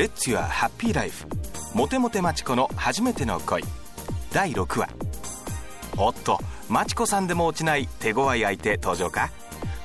[0.00, 1.26] レッツ・ユア・ハッピー・ライフ
[1.74, 3.62] モテモテマチコの初めての恋。
[4.32, 4.88] 第6話。
[5.98, 6.38] おっと
[6.70, 9.28] マチコさんでも落ちない手強い相手登場か？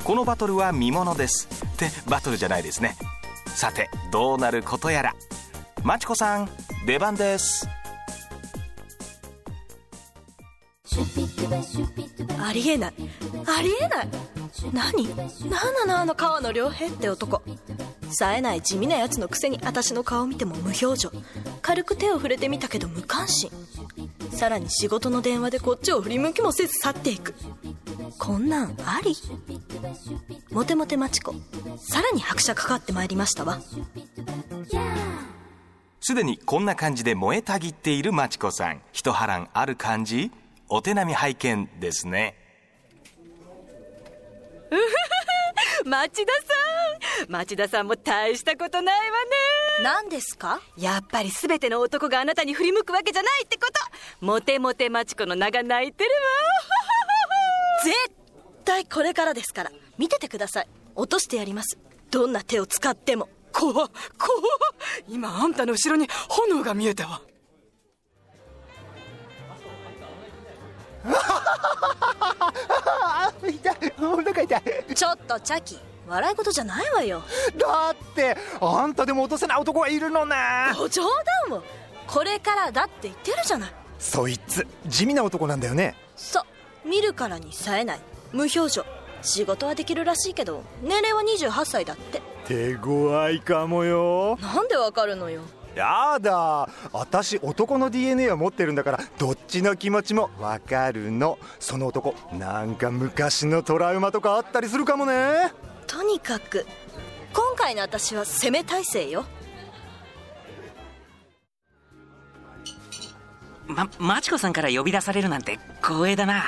[0.05, 2.95] このバトルは見ものですってバトルじゃないですね。
[3.47, 5.15] さてどうなることやら。
[5.83, 6.49] マチコさん
[6.87, 7.67] 出番です。
[12.39, 12.93] ありえない。
[13.57, 14.07] ありえない。
[14.71, 15.13] 何？
[15.49, 17.41] 何なのあの川野良平って男
[18.11, 21.11] 冴えない地味なやつのくせに私の顔見ても無表情。
[21.61, 23.49] 軽く手を触れてみたけど無関心。
[24.31, 27.33] さらに仕事の電話でこっちを振り向きもせず去っていく。
[28.17, 29.15] こんなんあり？
[30.51, 31.33] モテモテマチコ。
[31.77, 33.59] さらに拍車かかってまいりましたわ。
[36.01, 38.81] すでにこんな感じで燃えたぎっているマチコさん。
[38.91, 40.31] 一波乱ある感じ？
[40.69, 42.35] お手並み拝見ですね。
[45.85, 46.54] 町田さん
[47.29, 49.29] 町田さんも大したことないわね。
[49.83, 50.61] 何ですか？
[50.77, 54.25] やっぱり全ての男があなたに振り向くわけじゃないってこと。
[54.25, 56.15] モテモテマチコの名が泣いてるわ。
[57.83, 57.95] 絶
[58.63, 59.71] 対これからですから。
[59.97, 60.67] 見ててください。
[60.95, 61.77] 落としてやります。
[62.11, 63.29] どんな手を使っても。
[63.51, 63.91] 怖っ怖っ。
[65.07, 67.21] 今あんたの後ろに炎が見えたわ。
[73.47, 73.75] 痛い。
[73.99, 74.63] お腹痛い。
[74.95, 77.23] ちょっとチャキ笑い事じゃないわよ。
[77.57, 80.35] だってあんたでも落とせない男がいるのね。
[80.77, 81.03] ご冗
[81.49, 81.63] 談を。
[82.07, 83.71] これからだって言ってるじゃない。
[83.97, 85.95] そいつ地味な男なんだよね。
[86.15, 86.41] そ
[86.83, 87.99] う見るからに冴えない
[88.31, 88.85] 無表情。
[89.21, 92.21] 仕事はできるらしいけど年齢は28歳だって。
[92.47, 94.37] 手強いかもよ。
[94.39, 95.41] なんでわかるのよ。
[95.73, 96.69] やだ。
[96.93, 101.39] 私男の DNA を持ってるんだからどっちの気持ちもわかるの。
[101.59, 105.51] その男なんか昔のトラウマとかあったりするかもね
[105.87, 106.65] とにかく
[107.33, 109.25] 今回の私は攻め体制よ。
[113.67, 116.43] ま、マチコさんから呼び出されるなんて光栄だな。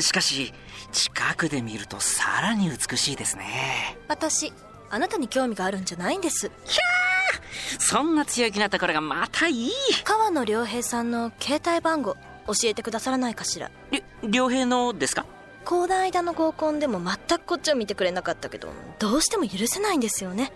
[0.00, 0.52] しかし
[0.92, 3.98] 近くで見るとさらに美しいですね。
[4.08, 4.52] 私
[4.90, 6.50] あなたに興味があるんじゃないんです。
[6.64, 7.80] ひゃー！
[7.80, 9.72] そんな強気なところがまたいい。
[10.04, 12.14] 川野良平さんの携帯番号
[12.46, 13.70] 教えてくださらないかしら。
[13.92, 15.26] り良平のですか？
[15.64, 20.52] この間の合コンでも全くこっちを見てくれなかったけどどうしても許せないんですよね。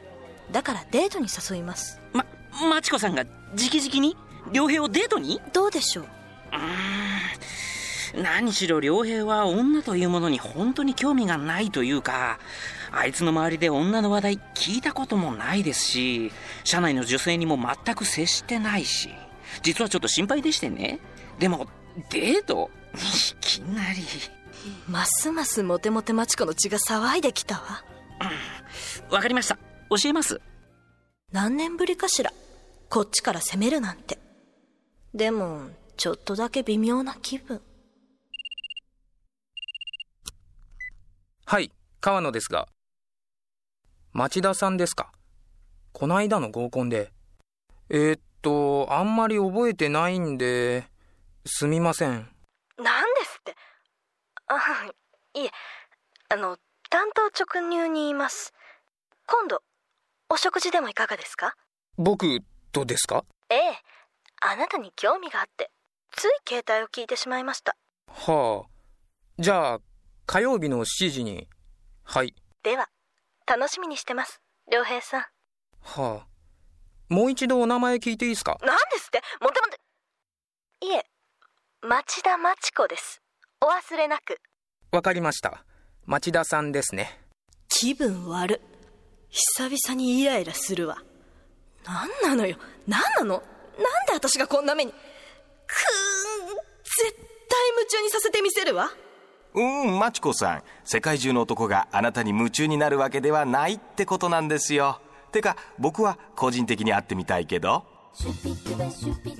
[0.50, 2.00] だからデートに誘います。
[2.12, 2.26] ま、
[2.69, 4.16] マチコさんが直々に？
[4.53, 5.41] 良平をデートに？
[5.53, 6.04] どうでしょう。
[6.04, 12.38] うーん何しろ良平は女というものに本当に興味がないというか
[12.93, 16.31] あいつの周りで女の話題聞いたこともないですし
[16.62, 19.10] 社内の女性にも全く接してないし
[19.62, 21.00] 実はちょっと心配でしてね。
[21.41, 21.66] でも
[22.10, 22.70] デート？
[22.94, 22.98] い
[23.41, 23.98] きなり
[24.88, 27.84] ますますモテモテマチコの血が騒いできたわ。
[29.10, 29.56] わかりました。
[29.91, 30.41] 教えます。
[31.32, 32.32] 何年ぶりかしら
[32.88, 34.19] こっちから攻めるなんて。
[35.14, 37.60] でもちょっとだけ微妙な気分。
[41.47, 41.70] はい、
[42.00, 42.69] 川野ですが。
[44.12, 45.12] 町田さんですか？
[45.93, 47.12] こないだの合コンで。
[47.91, 50.87] えー、っと、あんまり覚えてないんで、
[51.44, 52.28] すみません。
[54.49, 54.87] あ
[55.34, 55.41] い。
[55.47, 55.50] え
[56.28, 56.59] あの
[56.91, 58.53] 担当直入に言います。
[59.27, 59.62] 今度
[60.28, 61.55] お食事でもいかがですか？
[61.97, 62.41] 僕
[62.72, 63.25] とですか？
[63.50, 63.78] ええ
[64.43, 65.71] あなたに興味があって
[66.12, 67.77] つい携帯を聞いてしまいました。
[68.09, 68.71] はあ。
[69.38, 69.78] じゃあ、
[70.27, 71.49] 火曜日の7時に。
[72.05, 72.34] はい。
[72.62, 72.88] では
[73.47, 74.41] 楽しみにしてます
[74.71, 75.21] 良平さん。
[75.81, 76.26] はあ。
[77.09, 78.59] もう一度お名前聞いていいですか？
[78.62, 79.22] なんですって？
[79.41, 79.81] モテモテ
[80.87, 81.05] いえ
[81.82, 83.21] 町田町子です
[83.64, 84.36] お忘れなく。
[84.92, 85.64] わかりました。
[86.04, 87.19] 町田さんですね。
[87.69, 88.60] 気分悪。
[89.30, 90.98] 久々にイライラするわ。
[91.86, 92.58] 何なのよ。
[92.86, 93.36] 何なの。
[93.36, 93.42] なん
[94.06, 94.92] で私がこんな目に。
[94.92, 94.98] くーん
[96.84, 98.91] 絶対夢中にさせてみせるわ。
[99.54, 100.62] うーんマチコさん。
[100.84, 105.00] 世界中の男があなたに夢中になるわけではないってことなんですよ。
[105.32, 107.87] てか僕は個人的に会ってみたいけど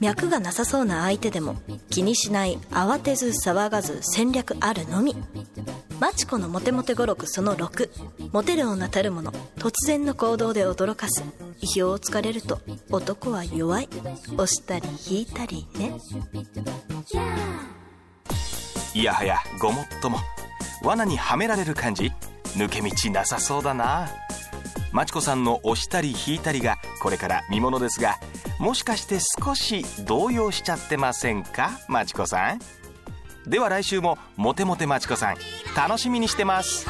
[0.01, 1.57] 脈がなさそうな相手でも
[1.91, 5.17] 気にしない慌てず騒がず戦略あるのみ。
[6.01, 7.89] マチコのモテモテ語録その6
[8.33, 11.23] モテる女たるもの突然の行動で驚かす。
[11.61, 12.61] 意表をつかれると
[12.91, 13.89] 男は弱い。
[14.33, 15.95] 押したり引いたりね。
[18.95, 20.19] いやはやごもっとも。
[20.83, 22.13] 罠にはめられる感じ？
[22.57, 24.09] 抜け道なさそうだな。
[24.93, 28.17] マチコさんの押したり引いたりがこれから見ものですが
[28.65, 31.79] もしかして少し動揺しちゃってませんか？
[31.87, 32.61] まちこさん。
[33.47, 35.37] では来週もモテモテまちこさん
[35.77, 36.87] 楽しみにしてます。